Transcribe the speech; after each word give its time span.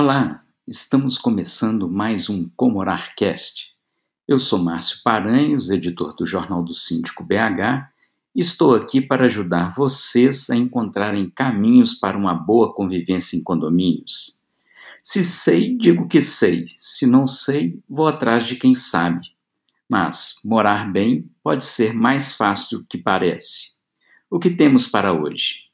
Olá, 0.00 0.44
estamos 0.64 1.18
começando 1.18 1.90
mais 1.90 2.30
um 2.30 2.48
Comorarcast. 2.50 3.74
Eu 4.28 4.38
sou 4.38 4.60
Márcio 4.60 5.00
Paranhos, 5.02 5.70
editor 5.70 6.14
do 6.14 6.24
Jornal 6.24 6.62
do 6.62 6.72
Síndico 6.72 7.24
BH, 7.24 7.90
e 8.32 8.38
estou 8.38 8.76
aqui 8.76 9.00
para 9.00 9.24
ajudar 9.24 9.74
vocês 9.74 10.50
a 10.50 10.54
encontrarem 10.54 11.28
caminhos 11.28 11.94
para 11.94 12.16
uma 12.16 12.32
boa 12.32 12.72
convivência 12.72 13.36
em 13.36 13.42
condomínios. 13.42 14.40
Se 15.02 15.24
sei, 15.24 15.76
digo 15.76 16.06
que 16.06 16.22
sei, 16.22 16.66
se 16.78 17.04
não 17.04 17.26
sei, 17.26 17.82
vou 17.90 18.06
atrás 18.06 18.46
de 18.46 18.54
quem 18.54 18.76
sabe. 18.76 19.32
Mas 19.90 20.36
morar 20.44 20.92
bem 20.92 21.28
pode 21.42 21.64
ser 21.64 21.92
mais 21.92 22.34
fácil 22.34 22.78
do 22.78 22.86
que 22.86 22.98
parece. 22.98 23.72
O 24.30 24.38
que 24.38 24.50
temos 24.50 24.86
para 24.86 25.12
hoje? 25.12 25.66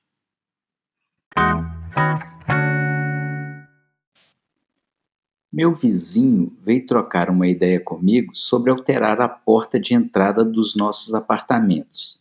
Meu 5.54 5.72
vizinho 5.72 6.52
veio 6.64 6.84
trocar 6.84 7.30
uma 7.30 7.46
ideia 7.46 7.78
comigo 7.78 8.34
sobre 8.34 8.72
alterar 8.72 9.20
a 9.20 9.28
porta 9.28 9.78
de 9.78 9.94
entrada 9.94 10.44
dos 10.44 10.74
nossos 10.74 11.14
apartamentos. 11.14 12.20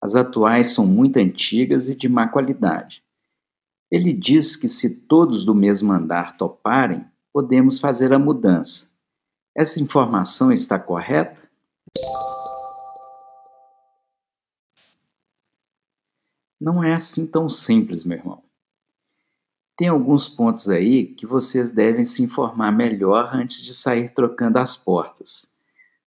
As 0.00 0.16
atuais 0.16 0.72
são 0.72 0.86
muito 0.86 1.18
antigas 1.18 1.90
e 1.90 1.94
de 1.94 2.08
má 2.08 2.26
qualidade. 2.26 3.02
Ele 3.90 4.14
diz 4.14 4.56
que 4.56 4.66
se 4.66 5.00
todos 5.00 5.44
do 5.44 5.54
mesmo 5.54 5.92
andar 5.92 6.38
toparem, 6.38 7.04
podemos 7.34 7.78
fazer 7.78 8.14
a 8.14 8.18
mudança. 8.18 8.94
Essa 9.54 9.78
informação 9.78 10.50
está 10.50 10.78
correta? 10.78 11.46
Não 16.58 16.82
é 16.82 16.94
assim 16.94 17.26
tão 17.26 17.46
simples, 17.46 18.04
meu 18.04 18.16
irmão. 18.16 18.43
Tem 19.76 19.88
alguns 19.88 20.28
pontos 20.28 20.68
aí 20.68 21.06
que 21.06 21.26
vocês 21.26 21.72
devem 21.72 22.04
se 22.04 22.22
informar 22.22 22.70
melhor 22.70 23.34
antes 23.34 23.64
de 23.64 23.74
sair 23.74 24.10
trocando 24.10 24.58
as 24.58 24.76
portas. 24.76 25.52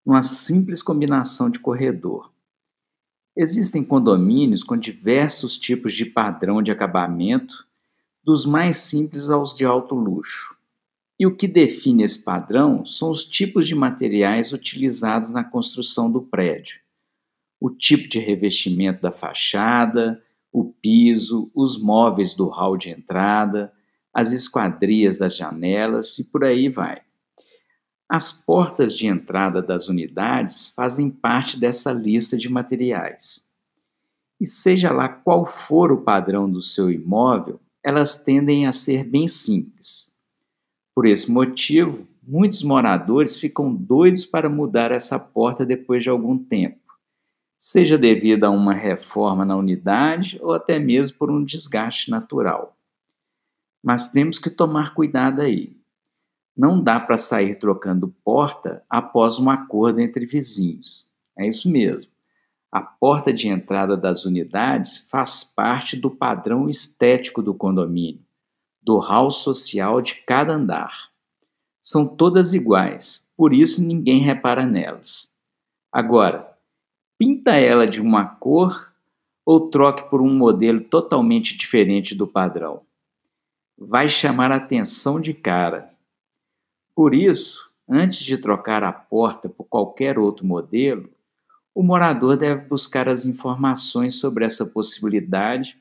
Uma 0.06 0.22
simples 0.22 0.82
combinação 0.82 1.50
de 1.50 1.60
corredor. 1.60 2.32
Existem 3.36 3.84
condomínios 3.84 4.64
com 4.64 4.78
diversos 4.78 5.58
tipos 5.58 5.94
de 5.94 6.06
padrão 6.06 6.62
de 6.62 6.72
acabamento, 6.72 7.68
dos 8.24 8.46
mais 8.46 8.78
simples 8.78 9.30
aos 9.30 9.56
de 9.56 9.66
alto 9.66 9.96
luxo. 9.96 10.56
E 11.20 11.28
o 11.28 11.36
que 11.36 11.48
define 11.48 12.04
esse 12.04 12.24
padrão 12.24 12.86
são 12.86 13.10
os 13.10 13.26
tipos 13.26 13.68
de 13.68 13.76
materiais 13.76 14.54
utilizados 14.54 15.30
na 15.30 15.44
construção 15.44 16.12
do 16.12 16.22
prédio, 16.22 16.80
o 17.60 17.70
tipo 17.70 18.08
de 18.08 18.20
revestimento 18.20 19.02
da 19.02 19.12
fachada, 19.12 20.24
o 20.60 20.74
piso, 20.82 21.52
os 21.54 21.80
móveis 21.80 22.34
do 22.34 22.48
hall 22.48 22.76
de 22.78 22.90
entrada, 22.90 23.72
as 24.12 24.32
esquadrias 24.32 25.18
das 25.18 25.38
janelas 25.38 26.18
e 26.18 26.24
por 26.24 26.44
aí 26.44 26.68
vai. 26.68 26.98
As 28.10 28.32
portas 28.32 28.96
de 28.96 29.06
entrada 29.06 29.62
das 29.62 29.88
unidades 29.88 30.70
fazem 30.70 31.12
parte 31.12 31.60
dessa 31.60 31.92
lista 31.92 32.36
de 32.36 32.50
materiais. 32.50 33.48
E 34.40 34.48
seja 34.48 34.92
lá 34.92 35.08
qual 35.08 35.46
for 35.46 35.92
o 35.92 36.02
padrão 36.02 36.50
do 36.50 36.64
seu 36.64 36.90
imóvel, 36.90 37.60
elas 37.84 38.24
tendem 38.24 38.66
a 38.66 38.72
ser 38.72 39.04
bem 39.04 39.28
simples. 39.28 40.12
Por 40.96 41.06
esse 41.06 41.32
motivo, 41.32 42.08
muitos 42.28 42.64
moradores 42.64 43.38
ficam 43.38 43.72
doidos 43.72 44.26
para 44.26 44.50
mudar 44.50 44.92
essa 44.92 45.20
porta 45.20 45.64
depois 45.64 46.02
de 46.02 46.10
algum 46.10 46.36
tempo 46.36 46.87
seja 47.58 47.98
devido 47.98 48.44
a 48.44 48.50
uma 48.50 48.74
reforma 48.74 49.44
na 49.44 49.56
unidade 49.56 50.40
ou 50.42 50.54
até 50.54 50.78
mesmo 50.78 51.18
por 51.18 51.32
um 51.32 51.44
desgaste 51.44 52.12
natural. 52.12 52.78
Mas 53.84 54.12
temos 54.12 54.38
que 54.38 54.50
tomar 54.50 54.94
cuidado 54.94 55.42
aí. 55.42 55.76
Não 56.56 56.82
dá 56.82 57.00
para 57.00 57.18
sair 57.18 57.56
trocando 57.56 58.14
porta 58.24 58.84
após 58.90 59.40
um 59.40 59.50
acordo 59.50 60.00
entre 60.00 60.26
vizinhos. 60.26 61.10
É 61.38 61.48
isso 61.48 61.70
mesmo. 61.70 62.12
A 62.72 62.82
porta 62.82 63.32
de 63.32 63.48
entrada 63.48 63.96
das 63.96 64.26
unidades 64.26 65.08
faz 65.10 65.44
parte 65.44 65.96
do 65.96 66.12
padrão 66.12 66.70
estético 66.70 67.42
do 67.42 67.54
condomínio, 67.54 68.22
do 68.82 68.98
hall 68.98 69.32
social 69.32 70.02
de 70.02 70.16
cada 70.26 70.54
andar. 70.54 71.10
São 71.82 72.06
todas 72.06 72.54
iguais, 72.54 73.30
por 73.38 73.54
isso 73.54 73.86
ninguém 73.86 74.20
repara 74.20 74.66
nelas. 74.66 75.34
Agora, 75.92 76.57
pinta 77.18 77.56
ela 77.56 77.88
de 77.88 78.02
uma 78.02 78.26
cor 78.26 78.94
ou 79.46 79.70
troque 79.70 80.10
por 80.10 80.22
um 80.22 80.34
modelo 80.34 80.82
totalmente 80.82 81.56
diferente 81.56 82.14
do 82.14 82.28
padrão. 82.28 82.82
Vai 83.78 84.10
chamar 84.10 84.52
atenção 84.52 85.22
de 85.22 85.34
cara. 85.34 85.90
Por 86.94 87.14
isso, 87.14 87.72
antes 87.88 88.20
de 88.20 88.38
trocar 88.38 88.84
a 88.84 88.92
porta 88.92 89.48
por 89.48 89.66
qualquer 89.66 90.20
outro 90.20 90.46
modelo, 90.46 91.10
o 91.74 91.84
morador 91.84 92.36
deve 92.36 92.66
buscar 92.66 93.08
as 93.08 93.24
informações 93.24 94.16
sobre 94.16 94.44
essa 94.44 94.66
possibilidade, 94.66 95.78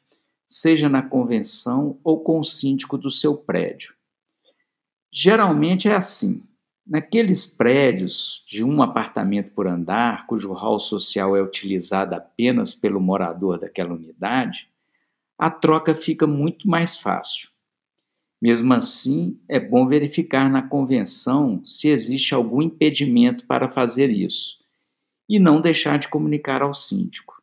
seja 0.47 0.89
na 0.89 1.03
convenção 1.03 1.99
ou 2.05 2.21
com 2.21 2.39
o 2.39 2.45
síndico 2.45 2.99
do 2.99 3.11
seu 3.11 3.35
prédio. 3.35 3.95
Geralmente 5.11 5.89
é 5.89 5.95
assim: 5.97 6.43
Naqueles 6.87 7.45
prédios 7.45 8.45
de 8.47 8.63
um 8.63 8.81
apartamento 8.81 9.51
por 9.51 9.67
andar, 9.67 10.25
cujo 10.29 10.53
hall 10.53 10.79
social 10.79 11.37
é 11.37 11.43
utilizado 11.43 12.15
apenas 12.15 12.77
pelo 12.77 13.01
morador 13.01 13.59
daquela 13.59 13.93
unidade, 13.93 14.69
a 15.37 15.51
troca 15.51 15.97
fica 15.97 16.29
muito 16.29 16.69
mais 16.69 16.97
fácil. 16.97 17.49
Mesmo 18.41 18.73
assim, 18.73 19.41
é 19.49 19.59
bom 19.59 19.89
verificar 19.89 20.49
na 20.49 20.63
convenção 20.63 21.61
se 21.65 21.89
existe 21.89 22.33
algum 22.35 22.63
impedimento 22.63 23.45
para 23.47 23.69
fazer 23.69 24.09
isso 24.09 24.57
e 25.29 25.41
não 25.41 25.61
deixar 25.61 25.99
de 25.99 26.07
comunicar 26.07 26.63
ao 26.63 26.73
síndico. 26.73 27.43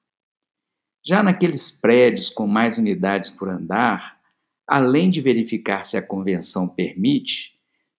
Já 1.05 1.21
naqueles 1.21 1.69
prédios 1.69 2.29
com 2.29 2.47
mais 2.47 2.77
unidades 2.77 3.29
por 3.29 3.49
andar, 3.49 4.17
além 4.65 5.09
de 5.09 5.19
verificar 5.19 5.83
se 5.83 5.97
a 5.97 6.01
convenção 6.01 6.69
permite, 6.69 7.52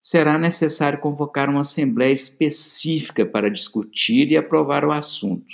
será 0.04 0.36
necessário 0.36 1.00
convocar 1.00 1.48
uma 1.48 1.60
assembleia 1.60 2.12
específica 2.12 3.24
para 3.24 3.50
discutir 3.50 4.30
e 4.30 4.36
aprovar 4.36 4.84
o 4.84 4.92
assunto. 4.92 5.46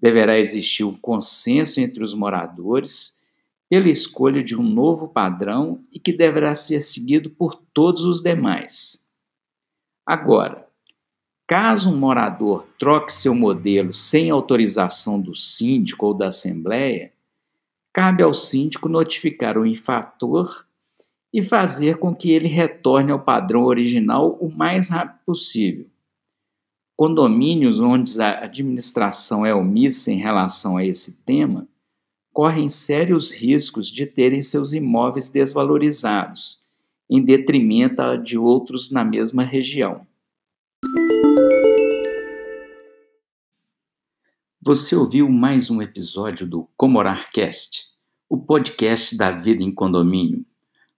Deverá 0.00 0.38
existir 0.38 0.82
um 0.82 0.96
consenso 0.96 1.78
entre 1.78 2.02
os 2.02 2.14
moradores 2.14 3.22
pela 3.68 3.90
escolha 3.90 4.42
de 4.42 4.56
um 4.58 4.62
novo 4.62 5.08
padrão 5.08 5.84
e 5.92 6.00
que 6.00 6.10
deverá 6.10 6.54
ser 6.54 6.80
seguido 6.80 7.28
por 7.28 7.56
todos 7.74 8.06
os 8.06 8.22
demais. 8.22 9.06
Agora, 10.06 10.66
caso 11.46 11.90
um 11.90 11.98
morador 11.98 12.66
troque 12.78 13.12
seu 13.12 13.34
modelo 13.34 13.92
sem 13.92 14.30
autorização 14.30 15.20
do 15.20 15.36
síndico 15.36 16.06
ou 16.06 16.14
da 16.14 16.28
assembleia, 16.28 17.12
cabe 17.92 18.22
ao 18.22 18.32
síndico 18.32 18.88
notificar 18.88 19.58
o 19.58 19.66
infrator 19.66 20.64
e 21.34 21.42
fazer 21.42 21.98
com 21.98 22.14
que 22.14 22.30
ele 22.30 22.46
retorne 22.46 23.10
ao 23.10 23.18
padrão 23.18 23.64
original 23.64 24.38
o 24.40 24.48
mais 24.48 24.88
rápido 24.88 25.18
possível. 25.26 25.86
Condomínios 26.96 27.80
onde 27.80 28.22
a 28.22 28.44
administração 28.44 29.44
é 29.44 29.52
omissa 29.52 30.12
em 30.12 30.16
relação 30.16 30.76
a 30.76 30.84
esse 30.84 31.24
tema 31.24 31.66
correm 32.32 32.68
sérios 32.68 33.32
riscos 33.32 33.90
de 33.90 34.06
terem 34.06 34.40
seus 34.40 34.72
imóveis 34.72 35.28
desvalorizados, 35.28 36.62
em 37.10 37.20
detrimento 37.20 38.16
de 38.18 38.38
outros 38.38 38.92
na 38.92 39.04
mesma 39.04 39.42
região. 39.42 40.06
Você 44.60 44.94
ouviu 44.94 45.28
mais 45.28 45.68
um 45.68 45.82
episódio 45.82 46.46
do 46.46 46.68
Comorarcast, 46.76 47.86
o 48.28 48.38
podcast 48.38 49.16
da 49.16 49.32
vida 49.32 49.64
em 49.64 49.72
condomínio. 49.72 50.44